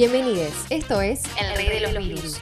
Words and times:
Bienvenidos, 0.00 0.54
esto 0.70 1.02
es 1.02 1.24
El 1.38 1.54
Rey 1.56 1.68
de 1.68 1.80
los 1.80 1.92
Virus. 2.02 2.40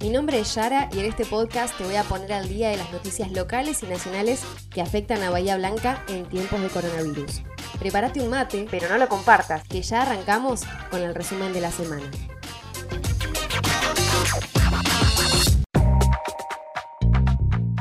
Mi 0.00 0.08
nombre 0.08 0.38
es 0.38 0.54
Yara 0.54 0.88
y 0.94 1.00
en 1.00 1.04
este 1.04 1.26
podcast 1.26 1.76
te 1.76 1.84
voy 1.84 1.96
a 1.96 2.04
poner 2.04 2.32
al 2.32 2.48
día 2.48 2.70
de 2.70 2.78
las 2.78 2.90
noticias 2.90 3.30
locales 3.32 3.82
y 3.82 3.86
nacionales 3.86 4.42
que 4.70 4.80
afectan 4.80 5.22
a 5.22 5.28
Bahía 5.28 5.58
Blanca 5.58 6.02
en 6.08 6.24
tiempos 6.24 6.62
de 6.62 6.68
coronavirus. 6.68 7.42
Prepárate 7.78 8.22
un 8.22 8.30
mate, 8.30 8.66
pero 8.70 8.88
no 8.88 8.96
lo 8.96 9.10
compartas, 9.10 9.68
que 9.68 9.82
ya 9.82 10.02
arrancamos 10.02 10.62
con 10.90 11.02
el 11.02 11.14
resumen 11.14 11.52
de 11.52 11.60
la 11.60 11.70
semana. 11.70 12.10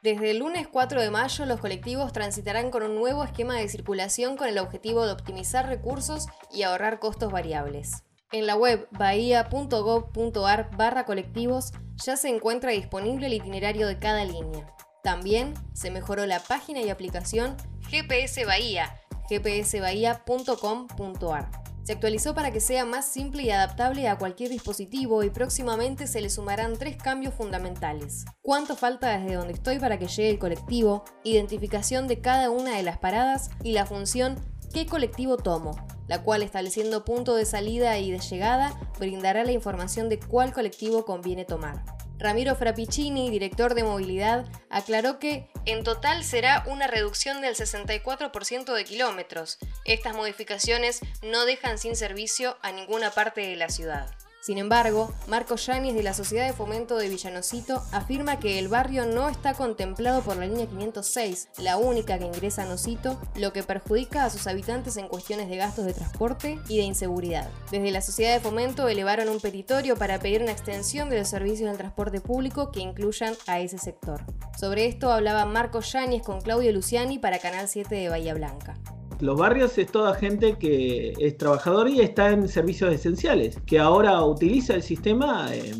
Desde 0.00 0.30
el 0.30 0.38
lunes 0.38 0.68
4 0.68 1.00
de 1.00 1.10
mayo, 1.10 1.44
los 1.44 1.58
colectivos 1.58 2.12
transitarán 2.12 2.70
con 2.70 2.84
un 2.84 2.94
nuevo 2.94 3.24
esquema 3.24 3.56
de 3.56 3.68
circulación 3.68 4.36
con 4.36 4.46
el 4.46 4.58
objetivo 4.58 5.04
de 5.04 5.10
optimizar 5.10 5.66
recursos 5.66 6.28
y 6.52 6.62
ahorrar 6.62 7.00
costos 7.00 7.32
variables. 7.32 8.04
En 8.30 8.46
la 8.46 8.54
web 8.54 8.86
bahía.gov.ar 8.92 10.70
barra 10.76 11.04
colectivos 11.04 11.72
ya 11.96 12.16
se 12.16 12.28
encuentra 12.28 12.70
disponible 12.70 13.26
el 13.26 13.32
itinerario 13.32 13.88
de 13.88 13.98
cada 13.98 14.24
línea. 14.24 14.72
También 15.02 15.54
se 15.72 15.90
mejoró 15.90 16.26
la 16.26 16.38
página 16.38 16.80
y 16.80 16.90
aplicación 16.90 17.56
GPS 17.90 18.44
Bahía, 18.44 19.00
gpsbahía.com.ar. 19.28 21.67
Se 21.88 21.94
actualizó 21.94 22.34
para 22.34 22.50
que 22.50 22.60
sea 22.60 22.84
más 22.84 23.10
simple 23.10 23.44
y 23.44 23.50
adaptable 23.50 24.08
a 24.08 24.18
cualquier 24.18 24.50
dispositivo 24.50 25.24
y 25.24 25.30
próximamente 25.30 26.06
se 26.06 26.20
le 26.20 26.28
sumarán 26.28 26.76
tres 26.76 26.98
cambios 26.98 27.32
fundamentales. 27.32 28.26
Cuánto 28.42 28.76
falta 28.76 29.18
desde 29.18 29.36
donde 29.36 29.54
estoy 29.54 29.78
para 29.78 29.98
que 29.98 30.06
llegue 30.06 30.28
el 30.28 30.38
colectivo, 30.38 31.02
identificación 31.24 32.06
de 32.06 32.20
cada 32.20 32.50
una 32.50 32.76
de 32.76 32.82
las 32.82 32.98
paradas 32.98 33.48
y 33.62 33.72
la 33.72 33.86
función 33.86 34.36
qué 34.74 34.84
colectivo 34.84 35.38
tomo, 35.38 35.78
la 36.08 36.22
cual 36.22 36.42
estableciendo 36.42 37.06
punto 37.06 37.34
de 37.34 37.46
salida 37.46 37.98
y 37.98 38.10
de 38.10 38.18
llegada 38.18 38.78
brindará 38.98 39.42
la 39.44 39.52
información 39.52 40.10
de 40.10 40.20
cuál 40.20 40.52
colectivo 40.52 41.06
conviene 41.06 41.46
tomar. 41.46 41.97
Ramiro 42.18 42.56
Frappicini, 42.56 43.30
director 43.30 43.74
de 43.74 43.84
movilidad, 43.84 44.44
aclaró 44.70 45.20
que 45.20 45.48
en 45.66 45.84
total 45.84 46.24
será 46.24 46.64
una 46.66 46.88
reducción 46.88 47.40
del 47.40 47.54
64% 47.54 48.74
de 48.74 48.84
kilómetros. 48.84 49.58
Estas 49.84 50.16
modificaciones 50.16 51.00
no 51.22 51.44
dejan 51.44 51.78
sin 51.78 51.94
servicio 51.94 52.56
a 52.62 52.72
ninguna 52.72 53.10
parte 53.10 53.42
de 53.42 53.54
la 53.54 53.68
ciudad. 53.68 54.12
Sin 54.40 54.56
embargo, 54.58 55.12
Marco 55.26 55.56
Yáñez 55.56 55.94
de 55.94 56.02
la 56.02 56.14
Sociedad 56.14 56.46
de 56.46 56.52
Fomento 56.52 56.96
de 56.96 57.08
Villanocito 57.08 57.82
afirma 57.92 58.38
que 58.38 58.58
el 58.58 58.68
barrio 58.68 59.04
no 59.04 59.28
está 59.28 59.54
contemplado 59.54 60.22
por 60.22 60.36
la 60.36 60.46
línea 60.46 60.66
506, 60.66 61.48
la 61.58 61.76
única 61.76 62.18
que 62.18 62.26
ingresa 62.26 62.62
a 62.62 62.66
Nocito, 62.66 63.20
lo 63.34 63.52
que 63.52 63.64
perjudica 63.64 64.24
a 64.24 64.30
sus 64.30 64.46
habitantes 64.46 64.96
en 64.96 65.08
cuestiones 65.08 65.48
de 65.48 65.56
gastos 65.56 65.86
de 65.86 65.92
transporte 65.92 66.58
y 66.68 66.78
de 66.78 66.84
inseguridad. 66.84 67.48
Desde 67.70 67.90
la 67.90 68.00
Sociedad 68.00 68.32
de 68.32 68.40
Fomento 68.40 68.88
elevaron 68.88 69.28
un 69.28 69.40
petitorio 69.40 69.96
para 69.96 70.20
pedir 70.20 70.42
una 70.42 70.52
extensión 70.52 71.10
de 71.10 71.18
los 71.18 71.28
servicios 71.28 71.68
del 71.68 71.78
transporte 71.78 72.20
público 72.20 72.70
que 72.70 72.80
incluyan 72.80 73.34
a 73.46 73.58
ese 73.60 73.78
sector. 73.78 74.24
Sobre 74.56 74.86
esto 74.86 75.12
hablaba 75.12 75.46
Marco 75.46 75.80
Yáñez 75.80 76.22
con 76.22 76.40
Claudio 76.40 76.72
Luciani 76.72 77.18
para 77.18 77.38
Canal 77.38 77.68
7 77.68 77.94
de 77.94 78.08
Bahía 78.08 78.34
Blanca. 78.34 78.76
Los 79.20 79.38
barrios 79.38 79.76
es 79.78 79.90
toda 79.90 80.14
gente 80.14 80.56
que 80.58 81.12
es 81.18 81.36
trabajadora 81.36 81.90
y 81.90 82.00
está 82.00 82.30
en 82.30 82.48
servicios 82.48 82.92
esenciales, 82.92 83.58
que 83.66 83.78
ahora 83.80 84.22
utiliza 84.24 84.74
el 84.74 84.82
sistema 84.82 85.48
eh, 85.52 85.74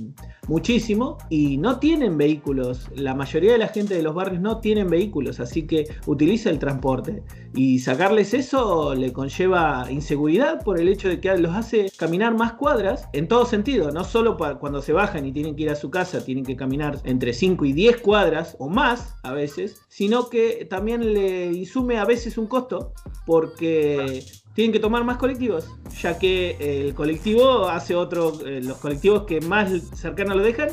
muchísimo 0.49 1.19
y 1.29 1.59
no 1.59 1.79
tienen 1.79 2.19
vehículos. 2.19 2.89
La 2.95 3.15
mayoría 3.15 3.53
de 3.53 3.59
la 3.59 3.69
gente 3.69 3.95
de 3.95 4.03
los 4.03 4.15
barrios 4.15 4.41
no 4.41 4.59
tienen 4.59 4.89
vehículos, 4.89 5.39
así 5.41 5.67
que 5.67 5.87
utiliza 6.07 6.51
el 6.51 6.59
transporte. 6.59 7.23
Y 7.55 7.79
sacarles 7.79 8.35
eso 8.35 8.95
le 8.95 9.13
conlleva 9.13 9.87
inseguridad 9.91 10.63
por 10.65 10.81
el 10.81 10.89
hecho 10.89 11.09
de 11.09 11.21
que 11.21 11.37
los 11.37 11.55
hace 11.55 11.91
caminar 11.97 12.35
más 12.35 12.55
cuadras 12.55 13.09
en 13.13 13.29
todo 13.29 13.47
sentido, 13.47 13.91
no 13.91 14.05
solo 14.05 14.37
para 14.37 14.57
cuando 14.57 14.83
se 14.83 14.93
bajan 14.93 15.27
y 15.27 15.33
tienen 15.33 15.55
que 15.55 15.63
ir 15.63 15.71
a 15.71 15.77
su 15.77 15.91
casa, 15.91 16.25
tienen 16.25 16.45
que 16.45 16.57
caminar 16.57 16.99
entre 17.05 17.33
5 17.33 17.65
y 17.65 17.73
10 17.73 17.99
cuadras 17.99 18.57
o 18.59 18.69
más 18.69 19.15
a 19.23 19.33
veces, 19.33 19.83
sino 19.89 20.29
que 20.29 20.67
también 20.69 21.13
le 21.13 21.53
insume 21.53 21.99
a 21.99 22.05
veces 22.05 22.39
un 22.39 22.47
costo 22.47 22.93
porque 23.27 24.25
tienen 24.59 24.73
que 24.73 24.81
tomar 24.81 25.05
más 25.05 25.19
colectivos, 25.19 25.71
ya 26.03 26.19
que 26.19 26.57
el 26.59 26.93
colectivo 26.93 27.69
hace 27.69 27.95
otro, 27.95 28.45
eh, 28.45 28.61
los 28.61 28.79
colectivos 28.79 29.23
que 29.23 29.41
más 29.41 29.71
cercanos 29.95 30.37
lo 30.37 30.43
dejan, 30.43 30.71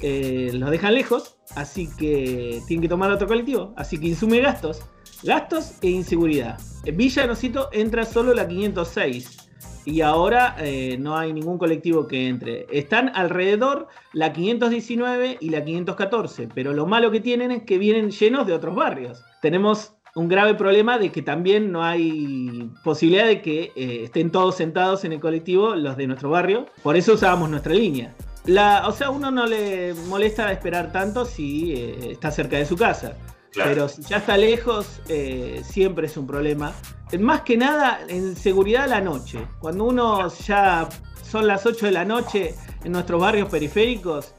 eh, 0.00 0.48
los 0.54 0.70
dejan 0.70 0.94
lejos, 0.94 1.36
así 1.54 1.86
que 1.98 2.62
tienen 2.66 2.80
que 2.80 2.88
tomar 2.88 3.10
otro 3.10 3.28
colectivo, 3.28 3.74
así 3.76 4.00
que 4.00 4.06
insume 4.06 4.40
gastos, 4.40 4.80
gastos 5.22 5.74
e 5.82 5.90
inseguridad. 5.90 6.58
En 6.86 6.96
Villa 6.96 7.26
Nocito 7.26 7.68
entra 7.74 8.06
solo 8.06 8.32
la 8.32 8.48
506 8.48 9.50
y 9.84 10.00
ahora 10.00 10.56
eh, 10.58 10.96
no 10.98 11.18
hay 11.18 11.34
ningún 11.34 11.58
colectivo 11.58 12.06
que 12.08 12.28
entre. 12.28 12.66
Están 12.72 13.10
alrededor 13.14 13.88
la 14.14 14.32
519 14.32 15.36
y 15.42 15.50
la 15.50 15.62
514, 15.62 16.48
pero 16.54 16.72
lo 16.72 16.86
malo 16.86 17.10
que 17.10 17.20
tienen 17.20 17.50
es 17.50 17.64
que 17.64 17.76
vienen 17.76 18.12
llenos 18.12 18.46
de 18.46 18.54
otros 18.54 18.74
barrios. 18.74 19.22
Tenemos 19.42 19.95
un 20.16 20.28
grave 20.28 20.54
problema 20.54 20.98
de 20.98 21.12
que 21.12 21.20
también 21.20 21.70
no 21.70 21.84
hay 21.84 22.70
posibilidad 22.82 23.26
de 23.26 23.42
que 23.42 23.72
eh, 23.76 24.04
estén 24.04 24.30
todos 24.30 24.56
sentados 24.56 25.04
en 25.04 25.12
el 25.12 25.20
colectivo 25.20 25.74
los 25.76 25.98
de 25.98 26.06
nuestro 26.06 26.30
barrio. 26.30 26.66
Por 26.82 26.96
eso 26.96 27.12
usábamos 27.12 27.50
nuestra 27.50 27.74
línea. 27.74 28.14
La, 28.46 28.88
o 28.88 28.92
sea, 28.92 29.10
uno 29.10 29.30
no 29.30 29.46
le 29.46 29.92
molesta 30.08 30.50
esperar 30.50 30.90
tanto 30.90 31.26
si 31.26 31.74
eh, 31.74 32.12
está 32.12 32.30
cerca 32.30 32.56
de 32.56 32.64
su 32.64 32.76
casa. 32.76 33.14
Pero 33.52 33.88
si 33.88 34.02
ya 34.02 34.16
está 34.18 34.38
lejos, 34.38 35.02
eh, 35.08 35.62
siempre 35.64 36.06
es 36.06 36.16
un 36.16 36.26
problema. 36.26 36.72
Más 37.18 37.42
que 37.42 37.58
nada 37.58 38.00
en 38.08 38.36
seguridad 38.36 38.84
a 38.84 38.86
la 38.86 39.00
noche. 39.02 39.46
Cuando 39.58 39.84
uno 39.84 40.28
ya 40.28 40.88
son 41.22 41.46
las 41.46 41.66
8 41.66 41.86
de 41.86 41.92
la 41.92 42.06
noche 42.06 42.54
en 42.84 42.92
nuestros 42.92 43.20
barrios 43.20 43.50
periféricos, 43.50 44.34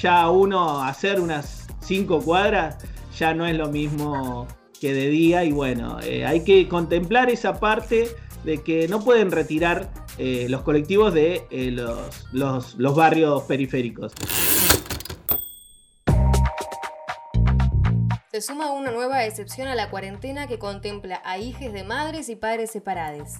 ya 0.00 0.28
uno 0.30 0.82
hacer 0.82 1.20
unas 1.20 1.68
5 1.80 2.20
cuadras 2.22 2.78
ya 3.16 3.34
no 3.34 3.46
es 3.46 3.56
lo 3.56 3.68
mismo 3.68 4.48
que 4.80 4.94
de 4.94 5.08
día 5.08 5.44
y 5.44 5.52
bueno, 5.52 6.00
eh, 6.02 6.24
hay 6.24 6.42
que 6.42 6.66
contemplar 6.66 7.30
esa 7.30 7.60
parte 7.60 8.08
de 8.44 8.62
que 8.62 8.88
no 8.88 9.04
pueden 9.04 9.30
retirar 9.30 9.90
eh, 10.16 10.46
los 10.48 10.62
colectivos 10.62 11.12
de 11.12 11.46
eh, 11.50 11.70
los, 11.70 12.74
los, 12.74 12.96
barrios 12.96 13.42
periféricos. 13.42 14.12
Se 18.32 18.40
suma 18.40 18.72
una 18.72 18.90
nueva 18.90 19.26
excepción 19.26 19.68
a 19.68 19.74
la 19.74 19.90
cuarentena 19.90 20.46
que 20.46 20.58
contempla 20.58 21.20
a 21.24 21.36
hijas 21.38 21.72
de 21.72 21.84
madres 21.84 22.30
y 22.30 22.36
padres 22.36 22.70
separados. 22.70 23.34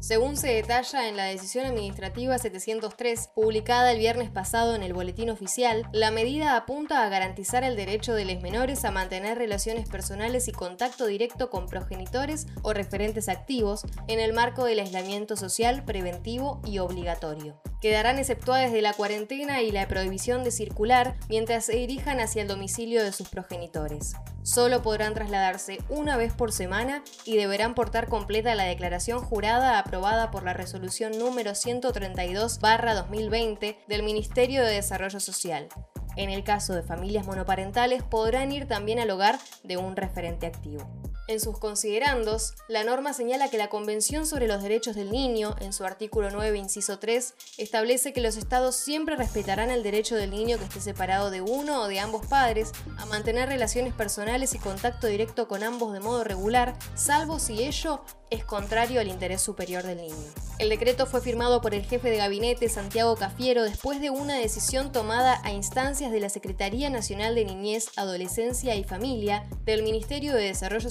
Según 0.00 0.36
se 0.36 0.48
detalla 0.48 1.08
en 1.08 1.16
la 1.16 1.24
decisión 1.24 1.66
administrativa 1.66 2.38
703, 2.38 3.30
publicada 3.34 3.92
el 3.92 3.98
viernes 3.98 4.30
pasado 4.30 4.74
en 4.74 4.82
el 4.82 4.92
Boletín 4.92 5.30
Oficial, 5.30 5.88
la 5.92 6.10
medida 6.10 6.56
apunta 6.56 7.02
a 7.02 7.08
garantizar 7.08 7.64
el 7.64 7.76
derecho 7.76 8.14
de 8.14 8.24
los 8.24 8.40
menores 8.42 8.84
a 8.84 8.90
mantener 8.90 9.38
relaciones 9.38 9.88
personales 9.88 10.48
y 10.48 10.52
contacto 10.52 11.06
directo 11.06 11.50
con 11.50 11.66
progenitores 11.66 12.46
o 12.62 12.72
referentes 12.72 13.28
activos 13.28 13.82
en 14.06 14.20
el 14.20 14.32
marco 14.32 14.64
del 14.64 14.80
aislamiento 14.80 15.36
social 15.36 15.84
preventivo 15.84 16.60
y 16.64 16.78
obligatorio. 16.78 17.60
Quedarán 17.86 18.18
exceptuadas 18.18 18.72
de 18.72 18.82
la 18.82 18.94
cuarentena 18.94 19.62
y 19.62 19.70
la 19.70 19.86
prohibición 19.86 20.42
de 20.42 20.50
circular 20.50 21.14
mientras 21.28 21.66
se 21.66 21.76
dirijan 21.76 22.18
hacia 22.18 22.42
el 22.42 22.48
domicilio 22.48 23.04
de 23.04 23.12
sus 23.12 23.28
progenitores. 23.28 24.14
Solo 24.42 24.82
podrán 24.82 25.14
trasladarse 25.14 25.78
una 25.88 26.16
vez 26.16 26.32
por 26.32 26.50
semana 26.50 27.04
y 27.24 27.36
deberán 27.36 27.76
portar 27.76 28.08
completa 28.08 28.56
la 28.56 28.64
declaración 28.64 29.20
jurada 29.20 29.78
aprobada 29.78 30.32
por 30.32 30.42
la 30.42 30.52
resolución 30.52 31.16
número 31.16 31.52
132-2020 31.52 33.76
del 33.86 34.02
Ministerio 34.02 34.64
de 34.64 34.72
Desarrollo 34.72 35.20
Social. 35.20 35.68
En 36.16 36.30
el 36.30 36.42
caso 36.42 36.74
de 36.74 36.82
familias 36.82 37.24
monoparentales 37.24 38.02
podrán 38.02 38.50
ir 38.50 38.66
también 38.66 38.98
al 38.98 39.10
hogar 39.10 39.38
de 39.62 39.76
un 39.76 39.94
referente 39.94 40.46
activo. 40.46 40.90
En 41.28 41.40
sus 41.40 41.58
considerandos, 41.58 42.54
la 42.68 42.84
norma 42.84 43.12
señala 43.12 43.50
que 43.50 43.58
la 43.58 43.68
Convención 43.68 44.28
sobre 44.28 44.46
los 44.46 44.62
Derechos 44.62 44.94
del 44.94 45.10
Niño, 45.10 45.56
en 45.60 45.72
su 45.72 45.84
artículo 45.84 46.30
9, 46.30 46.56
inciso 46.56 47.00
3, 47.00 47.34
establece 47.58 48.12
que 48.12 48.20
los 48.20 48.36
estados 48.36 48.76
siempre 48.76 49.16
respetarán 49.16 49.70
el 49.70 49.82
derecho 49.82 50.14
del 50.14 50.30
niño 50.30 50.56
que 50.56 50.64
esté 50.66 50.80
separado 50.80 51.30
de 51.32 51.40
uno 51.40 51.82
o 51.82 51.88
de 51.88 51.98
ambos 51.98 52.24
padres 52.26 52.70
a 52.96 53.06
mantener 53.06 53.48
relaciones 53.48 53.92
personales 53.92 54.54
y 54.54 54.60
contacto 54.60 55.08
directo 55.08 55.48
con 55.48 55.64
ambos 55.64 55.92
de 55.92 56.00
modo 56.00 56.22
regular, 56.22 56.78
salvo 56.94 57.40
si 57.40 57.64
ello 57.64 58.04
es 58.30 58.44
contrario 58.44 59.00
al 59.00 59.08
interés 59.08 59.40
superior 59.40 59.82
del 59.82 59.98
niño. 59.98 60.14
El 60.58 60.70
decreto 60.70 61.06
fue 61.06 61.20
firmado 61.20 61.60
por 61.60 61.74
el 61.74 61.84
jefe 61.84 62.08
de 62.10 62.16
gabinete 62.16 62.68
Santiago 62.68 63.14
Cafiero 63.16 63.62
después 63.62 64.00
de 64.00 64.10
una 64.10 64.36
decisión 64.36 64.90
tomada 64.90 65.40
a 65.44 65.52
instancias 65.52 66.10
de 66.10 66.20
la 66.20 66.30
Secretaría 66.30 66.88
Nacional 66.88 67.34
de 67.34 67.44
Niñez, 67.44 67.88
Adolescencia 67.96 68.74
y 68.74 68.82
Familia, 68.82 69.44
del 69.64 69.82
Ministerio 69.82 70.34
de 70.34 70.44
Desarrollo 70.44 70.90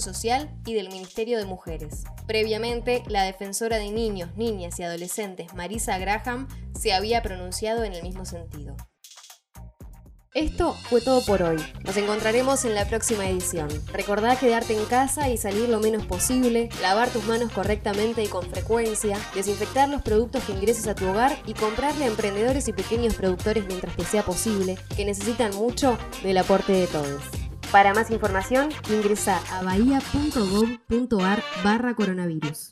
Y 0.64 0.74
del 0.74 0.88
Ministerio 0.88 1.38
de 1.38 1.44
Mujeres. 1.44 2.02
Previamente, 2.26 3.04
la 3.06 3.22
defensora 3.22 3.78
de 3.78 3.92
niños, 3.92 4.34
niñas 4.34 4.80
y 4.80 4.82
adolescentes 4.82 5.54
Marisa 5.54 5.98
Graham 5.98 6.48
se 6.74 6.92
había 6.92 7.22
pronunciado 7.22 7.84
en 7.84 7.92
el 7.92 8.02
mismo 8.02 8.24
sentido. 8.24 8.74
Esto 10.34 10.74
fue 10.90 11.00
todo 11.00 11.24
por 11.24 11.44
hoy. 11.44 11.58
Nos 11.84 11.96
encontraremos 11.96 12.64
en 12.64 12.74
la 12.74 12.88
próxima 12.88 13.28
edición. 13.28 13.68
Recordá 13.92 14.34
quedarte 14.34 14.76
en 14.76 14.84
casa 14.86 15.30
y 15.30 15.36
salir 15.36 15.68
lo 15.68 15.78
menos 15.78 16.04
posible, 16.06 16.70
lavar 16.82 17.08
tus 17.10 17.24
manos 17.26 17.52
correctamente 17.52 18.24
y 18.24 18.26
con 18.26 18.50
frecuencia, 18.50 19.16
desinfectar 19.32 19.88
los 19.88 20.02
productos 20.02 20.42
que 20.42 20.52
ingreses 20.52 20.88
a 20.88 20.96
tu 20.96 21.06
hogar 21.06 21.38
y 21.46 21.54
comprarle 21.54 22.04
a 22.04 22.08
emprendedores 22.08 22.66
y 22.66 22.72
pequeños 22.72 23.14
productores 23.14 23.64
mientras 23.68 23.94
que 23.94 24.04
sea 24.04 24.24
posible, 24.24 24.76
que 24.96 25.04
necesitan 25.04 25.54
mucho 25.54 25.96
del 26.24 26.38
aporte 26.38 26.72
de 26.72 26.88
todos. 26.88 27.22
Para 27.72 27.92
más 27.94 28.10
información, 28.10 28.68
ingresa 28.88 29.40
a 29.52 29.62
bahía.gov.ar 29.62 31.42
barra 31.64 31.94
coronavirus. 31.94 32.70